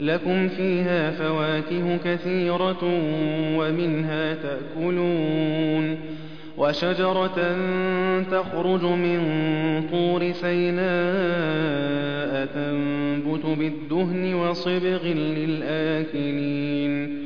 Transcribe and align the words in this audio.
لكم 0.00 0.48
فيها 0.48 1.10
فواكه 1.10 1.96
كثيرة 2.04 2.84
ومنها 3.56 4.34
تأكلون 4.34 5.96
وشجرة 6.58 7.56
تخرج 8.30 8.84
من 8.84 9.20
طور 9.90 10.32
سيناء 10.32 11.74
تنبت 12.46 13.46
بالدهن 13.58 14.34
وصبغ 14.34 15.06
للآكلين 15.36 17.18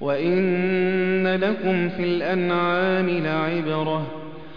وإن 0.00 1.26
لكم 1.26 1.88
في 1.88 2.04
الأنعام 2.04 3.08
لعبرة 3.08 4.25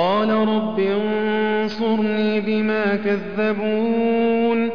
قال 0.00 0.30
رب 0.30 0.80
انصرني 0.80 2.40
بما 2.40 2.96
كذبون 2.96 4.70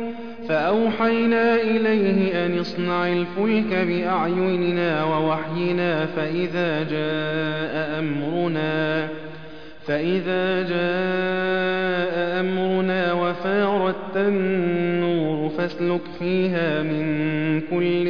فأوحينا 0.50 1.56
إليه 1.56 2.46
أن 2.46 2.60
اصنع 2.60 3.08
الفلك 3.08 3.74
بأعيننا 3.88 5.04
ووحينا 5.04 6.06
فإذا 6.06 6.84
جاء 6.84 8.00
أمرنا 8.00 9.08
فإذا 9.86 10.62
جاء 10.62 12.40
أمرنا 12.40 13.14
وفارت 13.14 14.18
النور 14.18 15.50
فاسلك 15.50 16.02
فيها 16.20 16.84
من 16.84 17.06
كل 17.62 18.06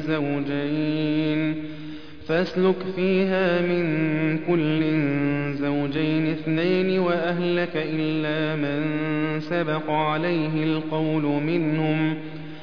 زوجين 0.00 1.47
فاسلك 2.28 2.76
فيها 2.96 3.60
من 3.60 3.84
كل 4.38 4.82
زوجين 5.54 6.26
اثنين 6.26 6.98
وأهلك 6.98 7.70
إلا 7.74 8.56
من 8.56 8.80
سبق 9.40 9.90
عليه 9.90 10.64
القول 10.64 11.22
منهم. 11.22 12.14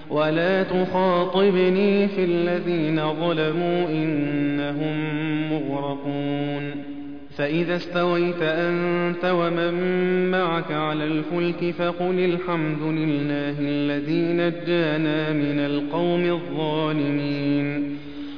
ولا 0.09 0.63
تخاطبني 0.63 2.07
في 2.07 2.23
الذين 2.23 3.13
ظلموا 3.13 3.89
إنهم 3.89 4.95
مغرقون. 5.53 6.71
فإذا 7.37 7.75
استويت 7.75 8.41
أنت 8.41 9.25
ومن 9.25 9.73
معك 10.31 10.71
على 10.71 11.03
الفلك 11.03 11.73
فقل 11.73 12.19
الحمد 12.19 12.81
لله 12.81 13.55
الذي 13.59 14.33
نجانا 14.33 15.33
من 15.33 15.59
القوم 15.59 16.25
الظالمين. 16.25 17.64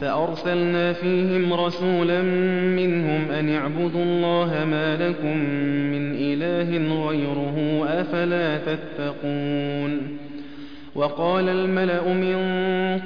فأرسلنا 0.00 0.92
فيهم 0.92 1.52
رسولا 1.52 2.22
منهم 2.76 3.30
أن 3.30 3.54
اعبدوا 3.54 4.02
الله 4.02 4.64
ما 4.70 5.08
لكم 5.08 5.36
من 5.92 6.14
إله 6.14 6.94
غيره 7.08 7.86
أفلا 7.88 8.58
تتقون. 8.58 10.18
وقال 10.94 11.48
الملأ 11.48 12.12
من 12.12 12.36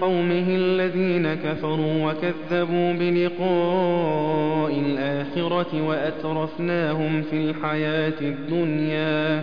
قومه 0.01 0.47
الذين 0.49 1.35
كفروا 1.35 2.13
وكذبوا 2.13 2.93
بلقاء 2.93 4.81
الآخرة 4.87 5.83
وأترفناهم 5.89 7.23
في 7.23 7.37
الحياة 7.51 8.21
الدنيا. 8.21 9.43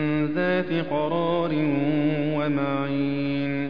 ذات 0.61 0.85
قرار 0.91 1.51
ومعين. 2.35 3.69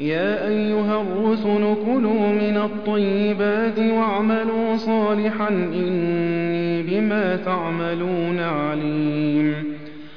يا 0.00 0.48
أيها 0.48 1.02
الرسل 1.02 1.74
كلوا 1.86 2.28
من 2.28 2.56
الطيبات 2.56 3.78
واعملوا 3.78 4.76
صالحا 4.76 5.48
إني 5.48 6.82
بما 6.82 7.36
تعملون 7.36 8.38
عليم. 8.38 9.54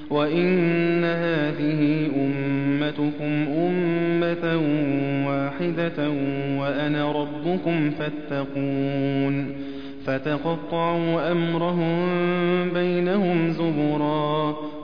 وإن 0.10 1.04
هذه 1.04 2.08
أمتكم 2.16 3.46
أمة 3.58 4.62
واحدة 5.28 6.10
وأنا 6.60 7.12
ربكم 7.12 7.90
فاتقون. 7.90 9.56
فتقطعوا 10.06 11.32
أمرهم 11.32 12.10
بينهم 12.74 13.52
زبرا. 13.52 14.56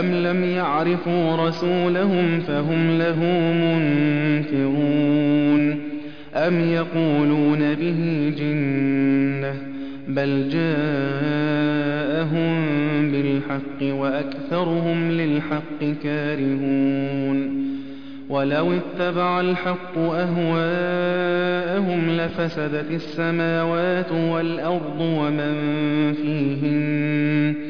أم 0.00 0.14
لم 0.14 0.44
يعرفوا 0.44 1.48
رسولهم 1.48 2.40
فهم 2.40 2.98
له 2.98 3.24
منكرون 3.54 5.10
أم 6.34 6.60
يقولون 6.60 7.74
به 7.74 8.32
جنة 8.38 9.54
بل 10.08 10.48
جاءهم 10.48 11.80
بالحق 13.12 13.82
وأكثرهم 13.82 15.10
للحق 15.10 15.84
كارهون 16.02 17.60
ولو 18.28 18.72
اتبع 18.72 19.40
الحق 19.40 19.98
أهواءهم 19.98 21.30
لفسدت 22.10 22.90
السماوات 22.90 24.12
والأرض 24.12 25.00
ومن 25.00 25.54
فيهن 26.12 27.69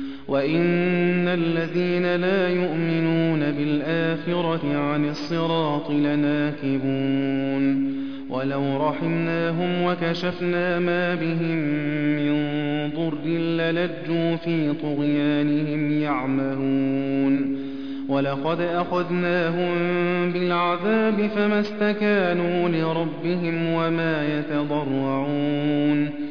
وإن 0.31 1.27
الذين 1.27 2.15
لا 2.15 2.49
يؤمنون 2.49 3.39
بالآخرة 3.39 4.77
عن 4.77 5.09
الصراط 5.09 5.91
لناكبون 5.91 7.91
ولو 8.29 8.89
رحمناهم 8.89 9.83
وكشفنا 9.83 10.79
ما 10.79 11.15
بهم 11.15 11.57
من 12.15 12.31
ضر 12.95 13.29
للجوا 13.29 14.35
في 14.35 14.73
طغيانهم 14.73 16.01
يعمهون 16.01 17.57
ولقد 18.09 18.61
أخذناهم 18.61 19.71
بالعذاب 20.31 21.29
فما 21.35 21.59
استكانوا 21.59 22.69
لربهم 22.69 23.73
وما 23.73 24.39
يتضرعون 24.39 26.30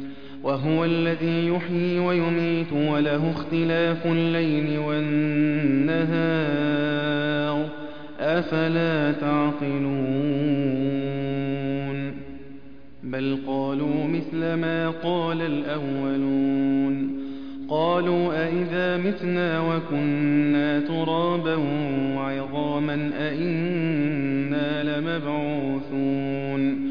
وهو 0.43 0.85
الذي 0.85 1.47
يحيي 1.47 1.99
ويميت 1.99 2.73
وله 2.73 3.31
اختلاف 3.31 4.05
الليل 4.05 4.79
والنهار. 4.79 6.01
أفلا 8.19 9.11
تعقلون؟ 9.11 9.91
بل 13.03 13.37
قالوا 13.47 14.07
مثل 14.07 14.53
ما 14.53 14.89
قال 14.89 15.41
الأولون. 15.41 17.21
قالوا 17.69 18.47
أئذا 18.47 18.97
متنا 18.97 19.61
وكنا 19.61 20.79
ترابا 20.79 21.55
وعظاما 22.15 23.11
أئنا 23.19 24.83
لمبعوثون. 24.83 26.90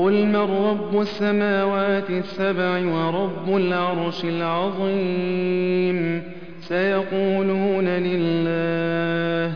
قل 0.00 0.26
من 0.26 0.36
رب 0.36 1.00
السماوات 1.00 2.10
السبع 2.10 2.92
ورب 2.92 3.56
العرش 3.56 4.24
العظيم 4.24 6.22
سيقولون 6.60 7.84
لله 7.88 9.52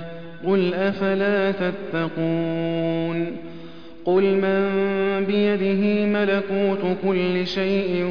قل 0.47 0.75
أفلا 0.75 1.51
تتقون 1.51 3.37
قل 4.05 4.23
من 4.23 4.65
بيده 5.27 6.07
ملكوت 6.07 6.97
كل 7.07 7.47
شيء 7.47 8.05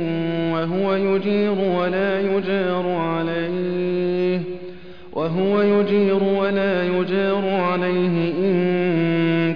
وهو 0.53 0.95
يجير 0.95 1.55
ولا 1.79 2.21
يجار 2.21 2.87
عليه 2.87 4.39
وهو 5.13 5.61
يجير 5.61 6.23
ولا 6.23 6.83
يجار 6.87 7.49
عليه 7.49 8.33
إن 8.39 9.55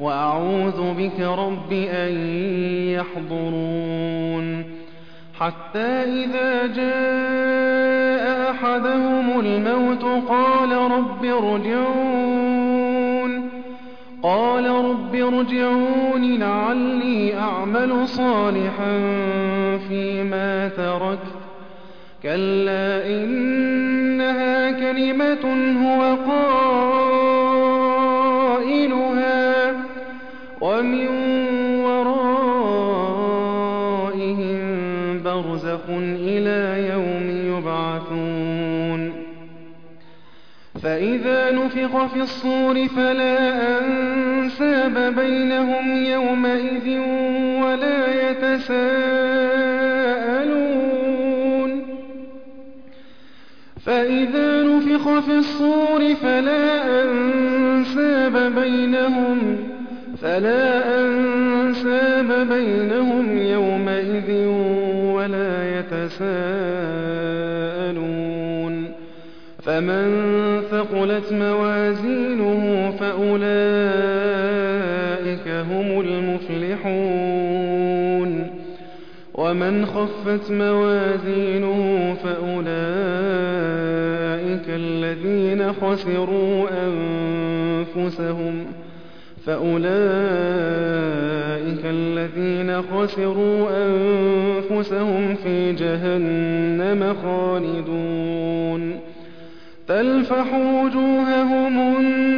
وأعوذ 0.00 0.94
بك 0.94 1.20
رب 1.20 1.72
أن 1.72 2.12
يحضرون. 2.88 4.64
حتى 5.40 5.88
إذا 6.02 6.66
جاء 6.66 8.50
أحدهم 8.50 9.40
الموت 9.40 10.04
قال 10.28 10.72
رب 10.72 11.24
ارجعون. 11.24 12.78
قال 14.22 14.66
رب 14.70 15.14
ارجعون 15.14 16.38
لعلي 16.38 17.34
أعمل 17.34 18.08
صالحا 18.08 18.98
فيما 19.88 20.68
تركت. 20.68 21.38
كلا 22.22 23.06
إنها 23.06 24.70
كلمة 24.70 25.44
هو 25.84 26.16
قائلها 26.30 27.17
ومن 30.88 31.08
ورائهم 31.84 32.78
برزخ 35.22 35.80
إلى 36.20 36.88
يوم 36.88 37.26
يبعثون 37.56 39.12
فإذا 40.82 41.50
نفخ 41.50 42.06
في 42.06 42.20
الصور 42.20 42.88
فلا 42.88 43.38
أنساب 43.78 45.14
بينهم 45.14 46.04
يومئذ 46.04 46.98
ولا 47.62 48.30
يتساءلون 48.30 49.08
فإذا 53.86 54.62
نفخ 54.62 55.18
في 55.18 55.32
الصور 55.38 56.14
فلا 56.14 57.02
أنساب 57.02 58.54
بينهم 58.54 59.67
فلا 60.28 61.00
أنساب 61.00 62.48
بينهم 62.48 63.38
يومئذ 63.38 64.46
ولا 65.16 65.78
يتساءلون 65.78 66.28
فمن 69.62 70.06
ثقلت 70.70 71.32
موازينه 71.32 72.92
فأولئك 73.00 73.48
هم 75.48 76.00
المفلحون 76.00 77.48
ومن 79.34 79.86
خفت 79.86 80.50
موازينه 80.50 82.16
فأولئك 82.24 82.68
الذين 84.68 85.72
خسروا 85.72 86.68
أنفسهم 86.86 88.66
فأولئك 89.48 89.88
الذين 91.84 92.82
خسروا 92.82 93.68
أنفسهم 93.86 95.34
في 95.44 95.72
جهنم 95.72 97.14
خالدون. 97.22 99.00
تلفح 99.88 100.54
وجوههم 100.54 101.96
النار 101.96 102.37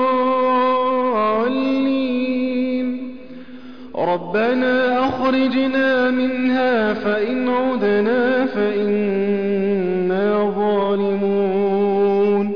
ربنا 4.13 5.07
أخرجنا 5.07 6.11
منها 6.11 6.93
فإن 6.93 7.49
عدنا 7.49 8.45
فإنا 8.45 10.53
ظالمون. 10.55 12.51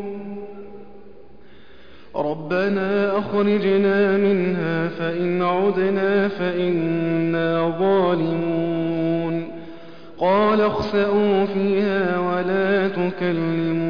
ربنا 2.15 3.17
أخرجنا 3.17 4.17
منها 4.17 4.87
فإن 4.87 5.41
عدنا 5.41 6.27
فإنا 6.27 7.75
ظالمون. 7.79 9.47
قال 10.17 10.61
اخسأوا 10.61 11.45
فيها 11.45 12.19
ولا 12.19 12.87
تكلمون. 12.87 13.87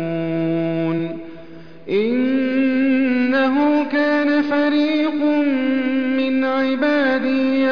إنه 1.89 2.44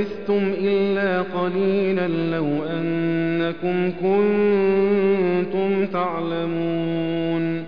لبثتم 0.00 0.52
إلا 0.58 1.22
قليلا 1.22 2.08
لو 2.08 2.48
أنكم 2.70 3.92
كنتم 4.00 5.86
تعلمون 5.86 7.64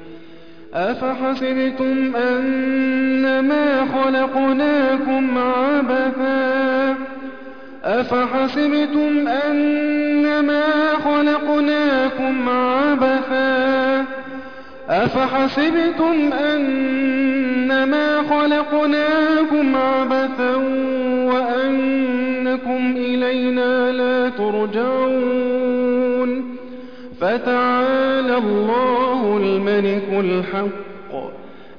أفحسبتم 0.75 2.17
أنما 2.17 3.87
خلقناكم 3.87 5.39
عبثا 5.39 6.97
أفحسبتم 7.85 9.29
أنما 9.29 10.63
خلقناكم 11.05 12.49
عبثا 12.49 14.05
أفحسبتم 14.89 16.33
أنما 16.33 18.23
خلقناكم 18.31 19.77
عبثا 19.77 20.57
وأنكم 22.53 22.97
إلينا 22.97 23.93
لا 23.93 24.29
ترجعون. 24.29 25.73
فتعالى 27.21 28.39
الله 28.39 29.37
الملك 29.37 30.09
الحق. 30.13 31.13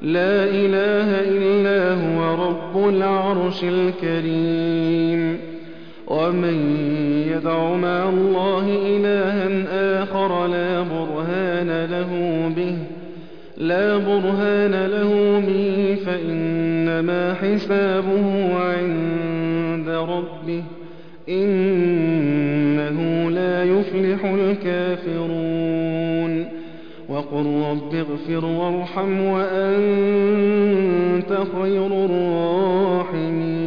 لا 0.01 0.43
إله 0.43 1.19
إلا 1.19 1.93
هو 1.93 2.47
رب 2.47 2.89
العرش 2.89 3.63
الكريم. 3.63 5.39
ومن 6.07 6.57
يدع 7.27 7.75
مع 7.75 8.09
الله 8.09 8.65
إلها 8.85 10.03
آخر 10.03 10.47
لا 10.47 10.81
برهان 10.81 11.85
له 11.85 12.11
به. 12.55 12.77
لا 13.57 13.97
برهان 13.97 14.85
له 14.85 15.43
به. 15.47 15.97
فإنما 16.05 17.33
حسابه 17.33 18.53
عند 18.59 19.32
ربه 19.93 20.63
إنه 21.29 22.99
لا 23.29 23.63
يفلح 23.63 24.25
الكافرون. 24.25 25.83
وقل 27.09 27.45
رب 27.71 27.95
اغفر 27.95 28.45
وارحم 28.45 29.19
وأنت 29.21 29.67
خير 31.61 31.87
الراحمين. 32.05 33.62